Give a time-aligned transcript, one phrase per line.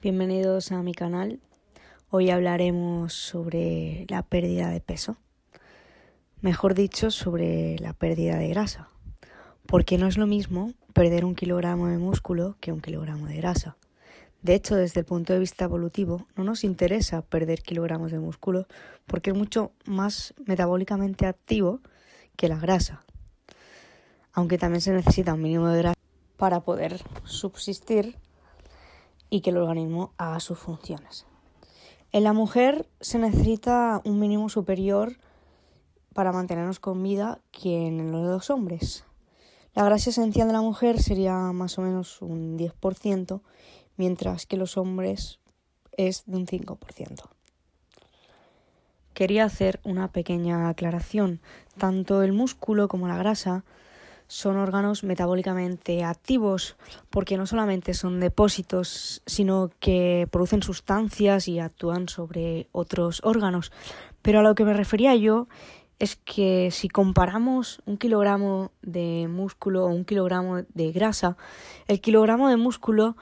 [0.00, 1.40] Bienvenidos a mi canal.
[2.08, 5.16] Hoy hablaremos sobre la pérdida de peso.
[6.40, 8.90] Mejor dicho, sobre la pérdida de grasa.
[9.66, 13.76] Porque no es lo mismo perder un kilogramo de músculo que un kilogramo de grasa.
[14.40, 18.68] De hecho, desde el punto de vista evolutivo, no nos interesa perder kilogramos de músculo
[19.04, 21.80] porque es mucho más metabólicamente activo
[22.36, 23.04] que la grasa.
[24.32, 26.00] Aunque también se necesita un mínimo de grasa
[26.36, 28.16] para poder subsistir
[29.30, 31.26] y que el organismo haga sus funciones.
[32.12, 35.18] En la mujer se necesita un mínimo superior
[36.14, 39.04] para mantenernos con vida que en los dos hombres.
[39.74, 43.42] La grasa esencial de la mujer sería más o menos un 10%,
[43.96, 45.38] mientras que los hombres
[45.96, 47.28] es de un 5%.
[49.14, 51.40] Quería hacer una pequeña aclaración.
[51.76, 53.64] Tanto el músculo como la grasa
[54.28, 56.76] son órganos metabólicamente activos
[57.10, 63.72] porque no solamente son depósitos, sino que producen sustancias y actúan sobre otros órganos.
[64.22, 65.48] Pero a lo que me refería yo
[65.98, 71.36] es que si comparamos un kilogramo de músculo o un kilogramo de grasa,
[71.88, 73.16] el kilogramo de músculo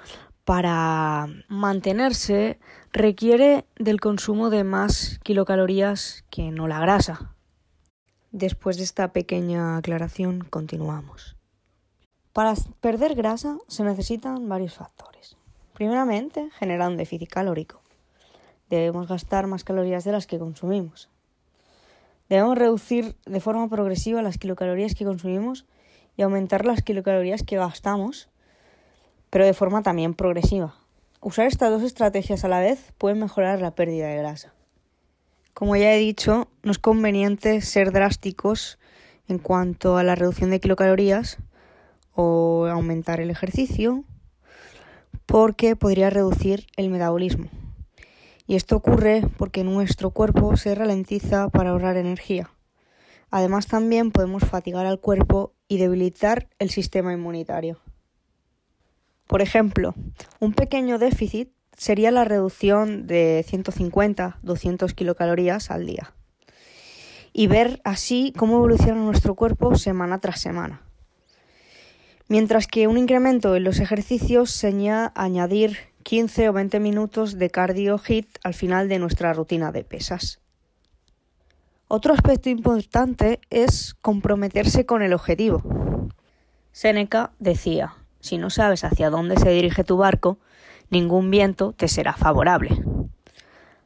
[0.44, 2.58] para mantenerse
[2.92, 7.35] requiere del consumo de más kilocalorías que no la grasa.
[8.32, 11.36] Después de esta pequeña aclaración, continuamos.
[12.32, 15.36] Para perder grasa se necesitan varios factores.
[15.72, 17.80] Primeramente, generar un déficit calórico.
[18.68, 21.08] Debemos gastar más calorías de las que consumimos.
[22.28, 25.64] Debemos reducir de forma progresiva las kilocalorías que consumimos
[26.16, 28.28] y aumentar las kilocalorías que gastamos,
[29.30, 30.74] pero de forma también progresiva.
[31.20, 34.55] Usar estas dos estrategias a la vez puede mejorar la pérdida de grasa.
[35.56, 38.78] Como ya he dicho, no es conveniente ser drásticos
[39.26, 41.38] en cuanto a la reducción de kilocalorías
[42.12, 44.04] o aumentar el ejercicio
[45.24, 47.48] porque podría reducir el metabolismo.
[48.46, 52.50] Y esto ocurre porque nuestro cuerpo se ralentiza para ahorrar energía.
[53.30, 57.80] Además también podemos fatigar al cuerpo y debilitar el sistema inmunitario.
[59.26, 59.94] Por ejemplo,
[60.38, 66.12] un pequeño déficit sería la reducción de 150-200 kilocalorías al día
[67.32, 70.80] y ver así cómo evoluciona nuestro cuerpo semana tras semana.
[72.28, 77.98] Mientras que un incremento en los ejercicios sería añadir 15 o 20 minutos de cardio
[77.98, 80.40] hit al final de nuestra rutina de pesas.
[81.88, 85.62] Otro aspecto importante es comprometerse con el objetivo.
[86.72, 90.38] Seneca decía, si no sabes hacia dónde se dirige tu barco,
[90.90, 92.82] ningún viento te será favorable.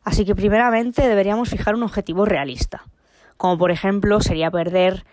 [0.03, 2.85] Así que primeramente deberíamos fijar un objetivo realista,
[3.37, 5.05] como por ejemplo sería perder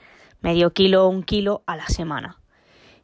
[0.42, 2.40] medio kilo o un kilo a la semana.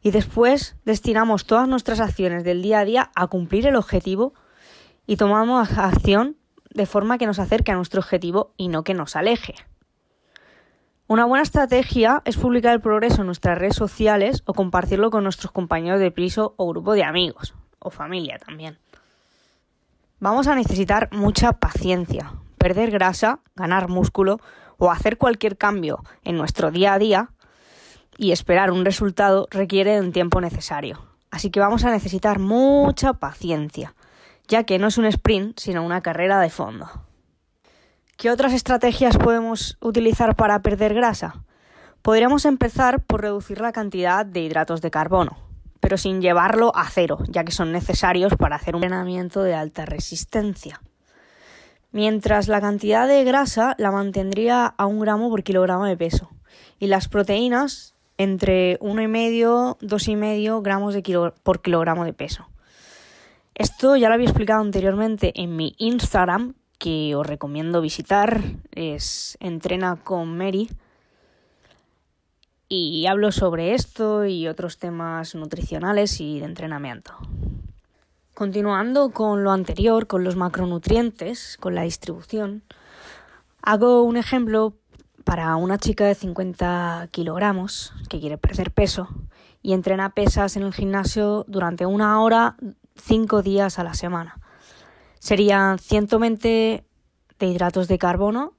[0.02, 4.34] Y después destinamos todas nuestras acciones del día a día a cumplir el objetivo
[5.06, 6.36] y tomamos acción
[6.70, 9.54] de forma que nos acerque a nuestro objetivo y no que nos aleje.
[11.06, 15.52] Una buena estrategia es publicar el progreso en nuestras redes sociales o compartirlo con nuestros
[15.52, 18.78] compañeros de piso o grupo de amigos o familia también.
[20.18, 22.32] Vamos a necesitar mucha paciencia.
[22.58, 24.40] Perder grasa, ganar músculo
[24.78, 27.30] o hacer cualquier cambio en nuestro día a día
[28.16, 31.04] y esperar un resultado requiere un tiempo necesario.
[31.30, 33.94] Así que vamos a necesitar mucha paciencia,
[34.48, 36.88] ya que no es un sprint, sino una carrera de fondo.
[38.16, 41.44] ¿Qué otras estrategias podemos utilizar para perder grasa?
[42.02, 45.53] Podríamos empezar por reducir la cantidad de hidratos de carbono
[45.84, 49.84] pero sin llevarlo a cero, ya que son necesarios para hacer un entrenamiento de alta
[49.84, 50.80] resistencia.
[51.92, 56.30] Mientras la cantidad de grasa la mantendría a un gramo por kilogramo de peso
[56.80, 62.48] y las proteínas entre 1,5 2,5 gramos de por kilogramo de peso.
[63.54, 68.40] Esto ya lo había explicado anteriormente en mi Instagram, que os recomiendo visitar,
[68.72, 70.70] es entrena con Mary
[72.68, 77.12] y hablo sobre esto y otros temas nutricionales y de entrenamiento.
[78.34, 82.62] Continuando con lo anterior, con los macronutrientes, con la distribución,
[83.62, 84.74] hago un ejemplo
[85.24, 89.08] para una chica de 50 kilogramos que quiere perder peso
[89.62, 92.56] y entrena pesas en el gimnasio durante una hora,
[92.96, 94.38] cinco días a la semana.
[95.20, 96.84] Serían 120
[97.38, 98.52] de hidratos de carbono,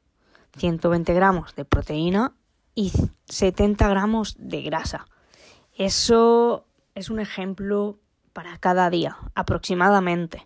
[0.57, 2.33] 120 gramos de proteína
[2.75, 2.91] y
[3.27, 5.07] 70 gramos de grasa.
[5.75, 7.97] Eso es un ejemplo
[8.33, 10.45] para cada día, aproximadamente.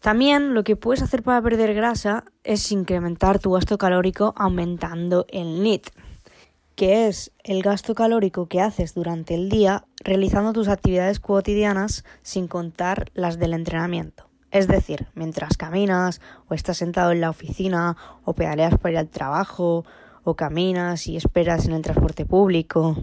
[0.00, 5.62] También lo que puedes hacer para perder grasa es incrementar tu gasto calórico aumentando el
[5.62, 5.88] NIT.
[6.76, 12.46] que es el gasto calórico que haces durante el día realizando tus actividades cotidianas sin
[12.46, 14.27] contar las del entrenamiento.
[14.50, 19.08] Es decir, mientras caminas o estás sentado en la oficina o pedaleas para ir al
[19.08, 19.84] trabajo
[20.24, 22.96] o caminas y esperas en el transporte público.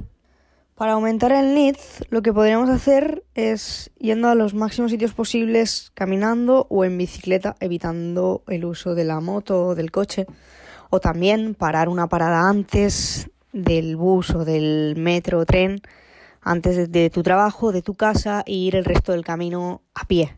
[0.75, 1.77] Para aumentar el NIT,
[2.09, 7.56] lo que podríamos hacer es yendo a los máximos sitios posibles caminando o en bicicleta,
[7.62, 10.25] evitando el uso de la moto o del coche.
[10.89, 15.81] O también parar una parada antes del bus o del metro o tren
[16.42, 20.38] antes de, tu trabajo, de tu casa e ir el resto del camino a pie.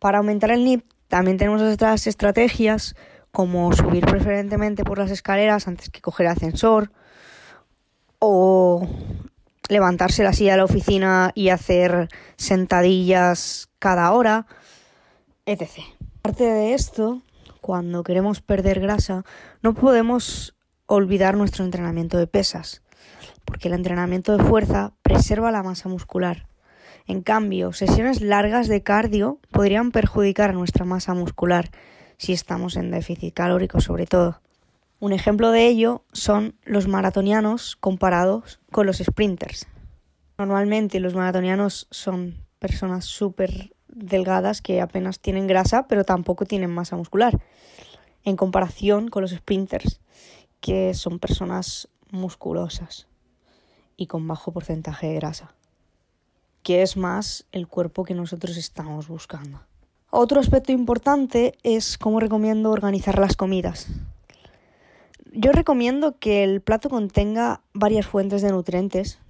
[0.00, 2.96] Para aumentar el NIP también tenemos otras estrategias
[3.30, 6.90] como subir preferentemente por las escaleras antes que coger ascensor
[8.18, 8.88] o
[9.68, 14.46] levantarse la silla de la oficina y hacer sentadillas cada hora,
[15.46, 15.68] etc.
[16.18, 17.22] Aparte de esto,
[17.60, 19.24] cuando queremos perder grasa,
[19.62, 20.56] no podemos
[20.86, 22.82] olvidar nuestro entrenamiento de pesas,
[23.44, 26.49] porque el entrenamiento de fuerza preserva la masa muscular.
[27.06, 31.70] En cambio, sesiones largas de cardio podrían perjudicar a nuestra masa muscular
[32.16, 34.40] si estamos en déficit calórico sobre todo.
[34.98, 39.66] Un ejemplo de ello son los maratonianos comparados con los sprinters.
[40.36, 46.96] Normalmente los maratonianos son personas súper delgadas que apenas tienen grasa pero tampoco tienen masa
[46.96, 47.40] muscular
[48.24, 50.00] en comparación con los sprinters
[50.60, 53.08] que son personas musculosas
[53.96, 55.54] y con bajo porcentaje de grasa,
[56.62, 59.60] que es más el cuerpo que nosotros estamos buscando.
[60.10, 63.86] Otro aspecto importante es cómo recomiendo organizar las comidas.
[65.32, 69.20] Yo recomiendo que el plato contenga varias fuentes de nutrientes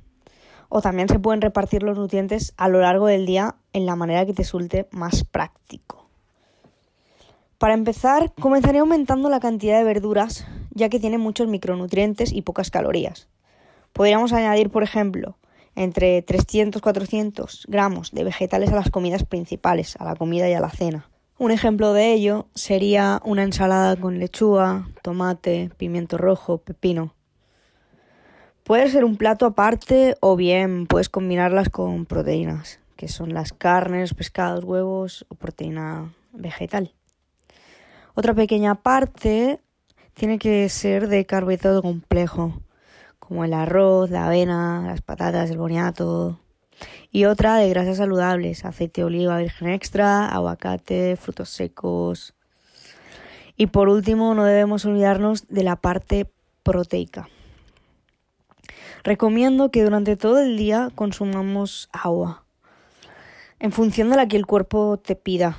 [0.70, 4.24] o también se pueden repartir los nutrientes a lo largo del día en la manera
[4.24, 6.06] que te resulte más práctico.
[7.58, 12.70] Para empezar, comenzaré aumentando la cantidad de verduras ya que tiene muchos micronutrientes y pocas
[12.70, 13.28] calorías.
[13.92, 15.36] Podríamos añadir, por ejemplo,
[15.80, 20.68] entre 300-400 gramos de vegetales a las comidas principales, a la comida y a la
[20.68, 21.08] cena.
[21.38, 27.14] Un ejemplo de ello sería una ensalada con lechuga, tomate, pimiento rojo, pepino.
[28.62, 34.12] Puede ser un plato aparte o bien puedes combinarlas con proteínas, que son las carnes,
[34.12, 36.92] pescados, huevos o proteína vegetal.
[38.14, 39.60] Otra pequeña parte
[40.12, 42.60] tiene que ser de carbohidrato complejo,
[43.30, 46.40] como el arroz, la avena, las patatas, el boniato.
[47.12, 52.34] Y otra de grasas saludables, aceite de oliva virgen extra, aguacate, frutos secos.
[53.56, 56.28] Y por último, no debemos olvidarnos de la parte
[56.64, 57.28] proteica.
[59.04, 62.42] Recomiendo que durante todo el día consumamos agua,
[63.60, 65.56] en función de la que el cuerpo te pida,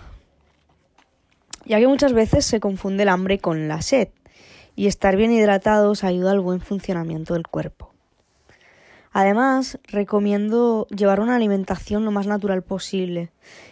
[1.63, 4.09] ya que muchas veces se confunde el hambre con la sed
[4.75, 7.91] y estar bien hidratados ayuda al buen funcionamiento del cuerpo.
[9.13, 13.31] Además, recomiendo llevar una alimentación lo más natural posible,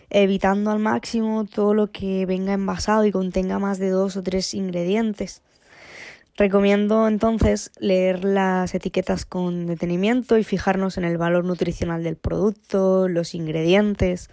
[0.09, 4.53] evitando al máximo todo lo que venga envasado y contenga más de dos o tres
[4.53, 5.41] ingredientes.
[6.35, 13.07] Recomiendo entonces leer las etiquetas con detenimiento y fijarnos en el valor nutricional del producto,
[13.07, 14.29] los ingredientes.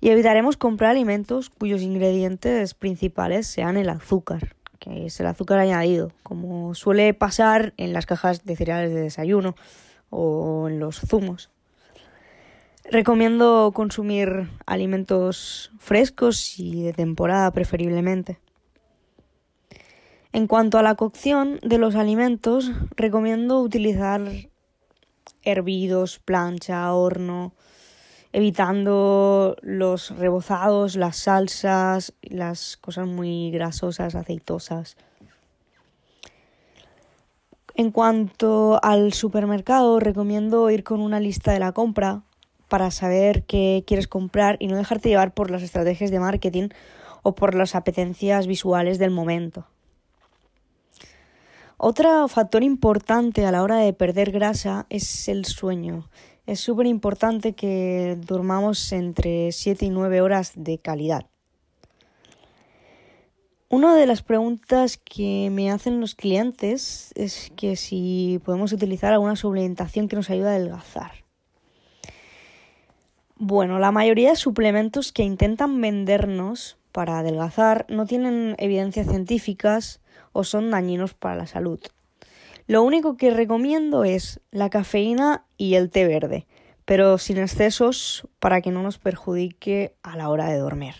[0.00, 6.10] Y evitaremos comprar alimentos cuyos ingredientes principales sean el azúcar, que es el azúcar añadido,
[6.24, 9.54] como suele pasar en las cajas de cereales de desayuno
[10.08, 11.50] o en los zumos.
[12.90, 18.40] Recomiendo consumir alimentos frescos y de temporada preferiblemente.
[20.32, 24.22] En cuanto a la cocción de los alimentos, recomiendo utilizar
[25.42, 27.52] hervidos, plancha, horno,
[28.32, 34.96] evitando los rebozados, las salsas, las cosas muy grasosas, aceitosas.
[37.74, 42.22] En cuanto al supermercado, recomiendo ir con una lista de la compra
[42.68, 46.68] para saber qué quieres comprar y no dejarte llevar por las estrategias de marketing
[47.22, 49.66] o por las apetencias visuales del momento.
[51.76, 56.10] Otro factor importante a la hora de perder grasa es el sueño
[56.50, 61.26] es súper importante que durmamos entre 7 y 9 horas de calidad.
[63.68, 69.36] Una de las preguntas que me hacen los clientes es que si podemos utilizar alguna
[69.36, 71.12] suplementación que nos ayude a adelgazar.
[73.36, 80.00] Bueno, la mayoría de suplementos que intentan vendernos para adelgazar no tienen evidencias científicas
[80.32, 81.78] o son dañinos para la salud.
[82.70, 86.46] Lo único que recomiendo es la cafeína y el té verde,
[86.84, 90.94] pero sin excesos para que no nos perjudique a la hora de dormir.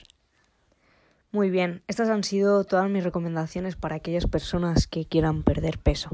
[1.31, 6.11] Muy bien, estas han sido todas mis recomendaciones para aquellas personas que quieran perder peso.